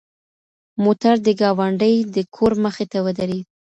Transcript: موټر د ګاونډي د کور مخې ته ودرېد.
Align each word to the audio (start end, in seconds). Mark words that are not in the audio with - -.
موټر 0.83 1.15
د 1.25 1.27
ګاونډي 1.41 1.93
د 2.15 2.17
کور 2.35 2.51
مخې 2.63 2.85
ته 2.91 2.97
ودرېد. 3.05 3.45